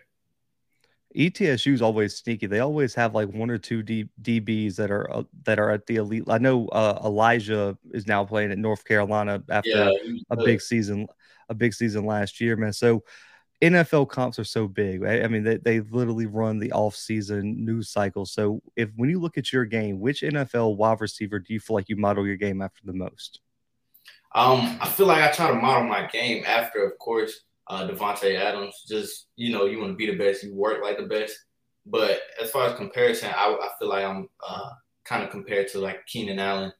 [1.16, 2.48] ETSU is always sneaky.
[2.48, 5.86] They always have like one or two D, DBs that are uh, that are at
[5.86, 6.24] the elite.
[6.28, 9.92] I know uh, Elijah is now playing at North Carolina after yeah,
[10.32, 11.08] a big season
[11.50, 12.74] a big season last year, man.
[12.74, 13.04] So
[13.62, 15.02] NFL comps are so big.
[15.02, 15.24] Right?
[15.24, 18.26] I mean, they, they literally run the off-season news cycle.
[18.26, 21.76] So if when you look at your game, which NFL wide receiver do you feel
[21.76, 23.40] like you model your game after the most?
[24.36, 28.36] Um, I feel like I try to model my game after, of course, uh, Davante
[28.36, 28.84] Adams.
[28.88, 31.38] Just you know, you want to be the best, you work like the best.
[31.86, 34.72] But as far as comparison, I, I feel like I'm uh,
[35.06, 36.74] kind of compared to like Keenan Allen,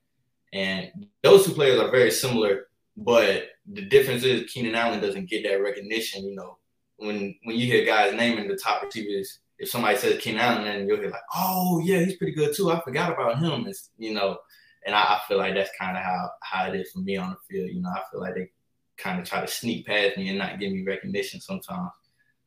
[0.52, 0.90] and
[1.22, 5.62] those two players are very similar but the difference is Keenan Allen doesn't get that
[5.62, 6.26] recognition.
[6.26, 6.58] You know,
[6.98, 10.64] when when you hear guys name in the top receivers, if somebody says Keenan Allen,
[10.64, 12.72] then you'll hear like, oh yeah, he's pretty good too.
[12.72, 13.66] I forgot about him.
[13.68, 14.38] It's you know,
[14.86, 17.32] and I, I feel like that's kind of how how it is for me on
[17.32, 17.72] the field.
[17.72, 18.50] You know, I feel like they
[18.98, 21.90] kind of try to sneak past me and not give me recognition sometimes.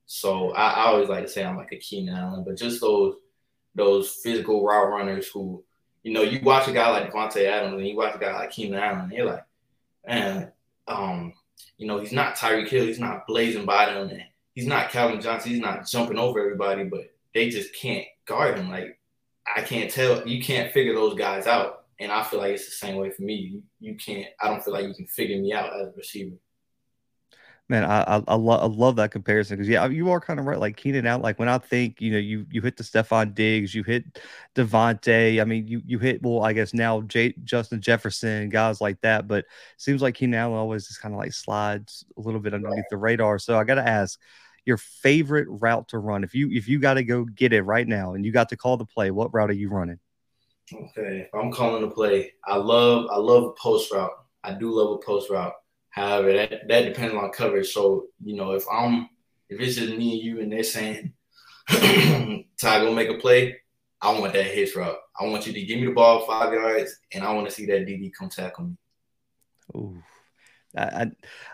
[0.06, 3.16] So I, I always like to say I'm like a Keenan Allen, but just those
[3.74, 5.62] those physical route runners who,
[6.02, 8.50] you know, you watch a guy like Davante Adams and you watch a guy like
[8.50, 9.44] Keenan Allen, you're like,
[10.06, 10.50] and
[10.88, 11.32] um,
[11.78, 14.22] you know, he's not Tyreek Hill, he's not blazing by them, and
[14.54, 18.70] he's not Calvin Johnson, he's not jumping over everybody, but they just can't guard him.
[18.70, 18.98] Like
[19.54, 21.84] I can't tell, you can't figure those guys out.
[21.98, 23.34] And I feel like it's the same way for me.
[23.34, 24.26] You, you can't.
[24.40, 26.36] I don't feel like you can figure me out as a receiver.
[27.68, 30.46] Man, I I, I, lo- I love that comparison because yeah, you are kind of
[30.46, 30.58] right.
[30.58, 33.74] Like Keenan out, like when I think you know you you hit the Stefon Diggs,
[33.74, 34.04] you hit
[34.54, 35.40] Davante.
[35.40, 39.26] I mean, you you hit well, I guess now J- Justin Jefferson, guys like that.
[39.26, 39.46] But
[39.78, 42.96] seems like Keenan Allen always just kind of like slides a little bit underneath the
[42.96, 43.38] radar.
[43.40, 44.18] So I got to ask,
[44.66, 47.86] your favorite route to run if you if you got to go get it right
[47.86, 49.98] now and you got to call the play, what route are you running?
[50.74, 54.10] Okay, if I'm calling the play, I love I love a post route.
[54.42, 55.54] I do love a post route.
[55.96, 57.72] However, that, that depends on coverage.
[57.72, 59.08] So, you know, if I'm
[59.48, 61.14] if it's just me and you and they're saying
[61.68, 62.44] Ty
[62.80, 63.56] go make a play,
[64.02, 64.98] I want that hitch route.
[65.18, 67.64] I want you to give me the ball five yards, and I want to see
[67.66, 68.76] that DB come tackle me.
[69.74, 70.02] Ooh.
[70.76, 71.06] I,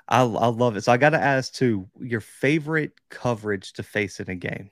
[0.09, 0.83] I I love it.
[0.83, 4.70] So I got to ask too, your favorite coverage to face in a game.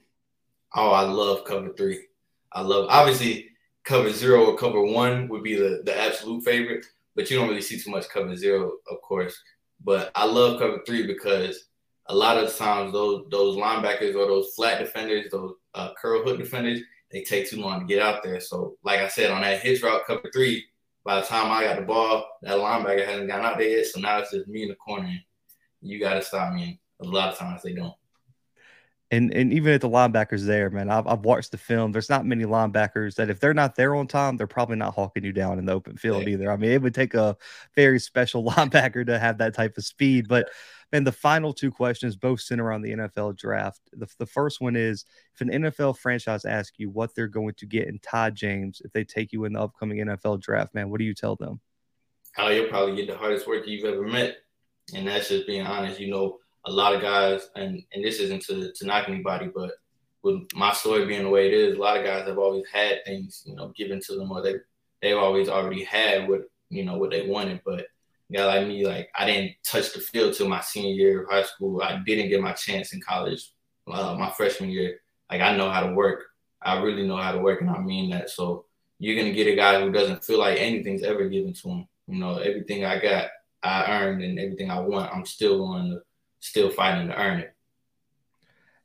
[0.74, 2.06] Oh, I love cover three.
[2.52, 3.50] I love obviously
[3.84, 7.62] cover zero or cover one would be the the absolute favorite, but you don't really
[7.62, 9.40] see too much cover zero, of course.
[9.82, 11.68] But I love cover three because
[12.06, 16.38] a lot of times those those linebackers or those flat defenders, those uh, curl hook
[16.38, 18.40] defenders, they take too long to get out there.
[18.40, 20.64] So, like I said, on that hitch route cover three,
[21.04, 23.86] by the time I got the ball, that linebacker hasn't gotten out there yet.
[23.86, 25.12] So now it's just me in the corner.
[25.80, 26.80] you got to stop me.
[27.00, 27.94] And a lot of times they don't.
[29.12, 31.90] And and even at the linebackers there, man, I've, I've watched the film.
[31.90, 35.24] There's not many linebackers that if they're not there on time, they're probably not hawking
[35.24, 36.30] you down in the open field yeah.
[36.30, 36.52] either.
[36.52, 37.36] I mean, it would take a
[37.74, 40.28] very special linebacker to have that type of speed.
[40.28, 40.50] But
[40.92, 43.80] and the final two questions both center around the NFL draft.
[43.92, 47.66] The, the first one is if an NFL franchise asks you what they're going to
[47.66, 50.98] get in Ty James if they take you in the upcoming NFL draft, man, what
[50.98, 51.60] do you tell them?
[52.38, 54.38] Oh, How you'll probably get the hardest work you've ever met.
[54.94, 56.00] And that's just being honest.
[56.00, 59.72] You know, a lot of guys, and, and this isn't to, to knock anybody, but
[60.22, 63.04] with my story being the way it is, a lot of guys have always had
[63.04, 64.56] things, you know, given to them or they
[65.00, 67.60] they've always already had what you know what they wanted.
[67.64, 67.86] But
[68.32, 71.42] guy like me, like I didn't touch the field till my senior year of high
[71.42, 71.82] school.
[71.82, 73.50] I didn't get my chance in college,
[73.90, 75.00] uh, my freshman year.
[75.30, 76.24] Like I know how to work.
[76.62, 78.30] I really know how to work, and I mean that.
[78.30, 78.66] So
[78.98, 81.88] you're gonna get a guy who doesn't feel like anything's ever given to him.
[82.06, 83.28] You know, everything I got,
[83.62, 86.02] I earned, and everything I want, I'm still going to
[86.40, 87.54] still fighting to earn it.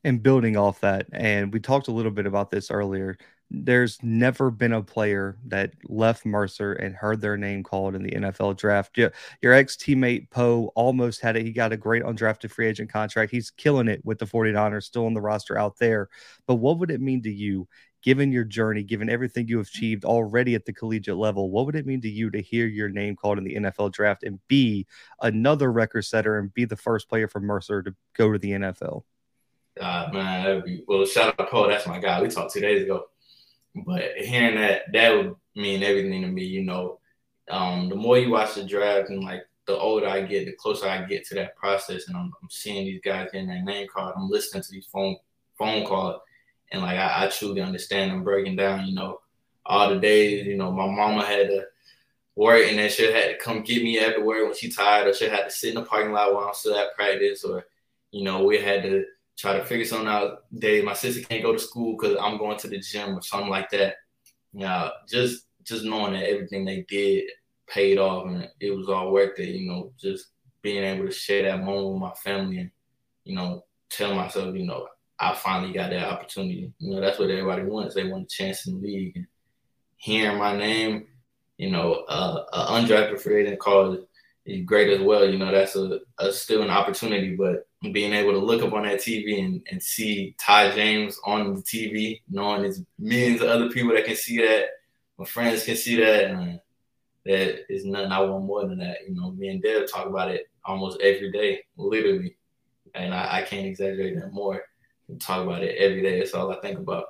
[0.04, 3.18] And building off that, and we talked a little bit about this earlier
[3.52, 8.12] there's never been a player that left Mercer and heard their name called in the
[8.12, 8.98] NFL draft.
[8.98, 11.46] Your, your ex teammate Poe almost had it.
[11.46, 13.32] He got a great undrafted free agent contract.
[13.32, 16.10] He's killing it with the 49ers, still on the roster out there.
[16.48, 17.68] But what would it mean to you,
[18.06, 21.50] given your journey, given everything you have achieved already at the collegiate level?
[21.50, 24.24] What would it mean to you to hear your name called in the NFL draft
[24.24, 24.86] and be
[25.22, 29.04] another record setter and be the first player from Mercer to go to the NFL?
[29.82, 31.06] Uh, man, that'd be well.
[31.06, 31.68] Shout out to Poe.
[31.68, 32.22] That's my guy.
[32.22, 33.06] We talked two days ago.
[33.76, 36.44] But hearing that, that would mean everything to me.
[36.46, 37.00] You know,
[37.50, 40.88] um, the more you watch the draft and like the older I get, the closer
[40.88, 44.14] I get to that process, and I'm, I'm seeing these guys getting their name called.
[44.16, 45.18] I'm listening to these phone
[45.58, 46.22] phone calls,
[46.72, 48.12] and like I, I truly understand.
[48.12, 48.86] I'm breaking down.
[48.86, 49.20] You know,
[49.66, 50.46] all the days.
[50.46, 51.66] You know, my mama had to
[52.36, 55.14] work, and then she had to come get me after work when she tired, or
[55.14, 57.66] she had to sit in the parking lot while I'm still at practice, or
[58.12, 59.06] you know, we had to
[59.38, 60.44] try to figure something out.
[60.58, 63.50] Day my sister can't go to school because I'm going to the gym or something
[63.50, 63.96] like that.
[64.54, 67.26] Yeah, just just knowing that everything they did
[67.68, 69.50] paid off and it was all worth it.
[69.50, 70.28] You know, just
[70.62, 72.72] being able to share that moment with my family and
[73.24, 74.88] you know tell myself, you know,
[75.20, 76.74] I finally got that opportunity.
[76.80, 77.96] You know, that's what everybody wants.
[77.96, 79.16] They want a chance in the league.
[79.16, 79.28] And
[79.98, 81.08] hearing my name,
[81.58, 83.98] you know, uh, an undrafted free agent call
[84.46, 85.28] is great as well.
[85.30, 88.84] You know, that's a, a still an opportunity, but being able to look up on
[88.84, 93.70] that TV and, and see Ty James on the TV, knowing there's millions of other
[93.70, 94.68] people that can see that,
[95.18, 96.60] my friends can see that, and
[97.26, 98.98] that is nothing I want more than that.
[99.08, 102.36] You know, me and Dev talk about it almost every day, literally,
[102.94, 104.64] and I, I can't exaggerate that more.
[105.20, 106.20] Talk about it every day.
[106.20, 107.06] That's all I think about.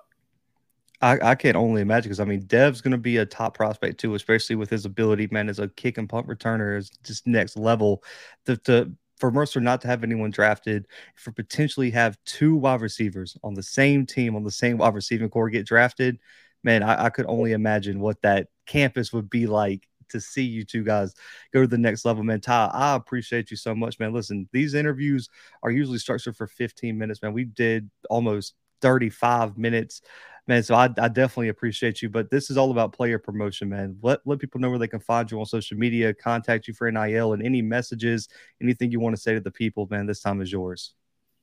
[1.01, 3.99] I, I can't only imagine because I mean Dev's going to be a top prospect
[3.99, 7.57] too, especially with his ability, man, as a kick and punt returner is just next
[7.57, 8.03] level.
[8.45, 13.37] The, the for Mercer not to have anyone drafted, for potentially have two wide receivers
[13.43, 16.19] on the same team on the same wide receiving corps get drafted,
[16.63, 20.63] man, I, I could only imagine what that campus would be like to see you
[20.63, 21.13] two guys
[21.53, 22.41] go to the next level, man.
[22.41, 24.13] Ty, I appreciate you so much, man.
[24.13, 25.29] Listen, these interviews
[25.63, 27.33] are usually structured for 15 minutes, man.
[27.33, 30.01] We did almost 35 minutes
[30.47, 30.63] man.
[30.63, 32.09] So I, I definitely appreciate you.
[32.09, 33.97] But this is all about player promotion, man.
[34.01, 36.89] Let let people know where they can find you on social media, contact you for
[36.91, 38.27] NIL, and any messages,
[38.61, 40.05] anything you want to say to the people, man.
[40.05, 40.93] This time is yours.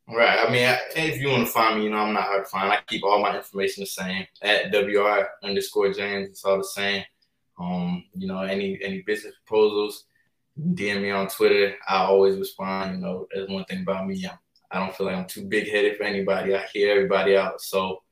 [0.08, 0.38] Right.
[0.38, 2.72] I mean, if you want to find me, you know, I'm not hard to find.
[2.72, 6.30] I keep all my information the same at WR underscore James.
[6.30, 7.04] It's all the same.
[7.58, 10.04] Um, you know, any any business proposals,
[10.58, 11.74] DM me on Twitter.
[11.88, 12.96] I always respond.
[12.96, 14.24] You know, that's one thing about me.
[14.24, 14.38] I'm,
[14.70, 16.54] I don't feel like I'm too big headed for anybody.
[16.54, 17.60] I hear everybody out.
[17.60, 18.02] So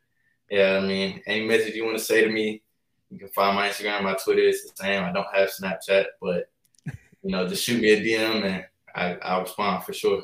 [0.50, 2.62] yeah, I mean, any message you want to say to me,
[3.10, 4.42] you can find my Instagram, my Twitter.
[4.42, 5.04] It's the same.
[5.04, 6.50] I don't have Snapchat, but
[6.86, 8.64] you know, just shoot me a DM and
[8.94, 10.22] I, I'll respond for sure.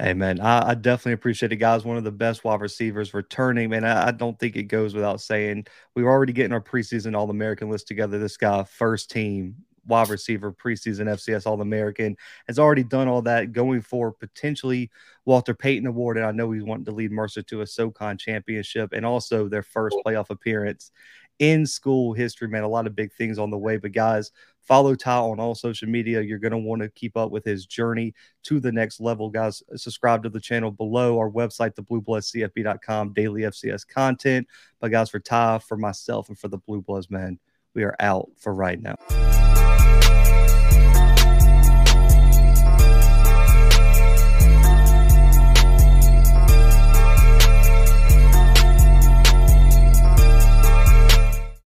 [0.00, 1.84] Hey man, I, I, definitely appreciate it, guys.
[1.84, 3.84] One of the best wide receivers returning, man.
[3.84, 7.30] I, I, don't think it goes without saying we were already getting our preseason All
[7.30, 8.16] American list together.
[8.16, 9.56] This guy, first team
[9.88, 14.88] wide receiver, preseason FCS All American, has already done all that, going for potentially
[15.24, 16.16] Walter Payton Award.
[16.16, 19.64] And I know he's wanting to lead Mercer to a SoCon championship and also their
[19.64, 20.92] first playoff appearance
[21.40, 22.62] in school history, man.
[22.62, 23.78] A lot of big things on the way.
[23.78, 24.30] But guys,
[24.68, 26.20] follow Ty on all social media.
[26.20, 28.14] You're going to want to keep up with his journey
[28.44, 29.62] to the next level, guys.
[29.74, 34.46] Subscribe to the channel below our website, thebluebloodscfb.com, daily FCS content.
[34.78, 37.38] But guys, for Ty, for myself, and for the Blue Bloods, man,
[37.74, 39.57] we are out for right now.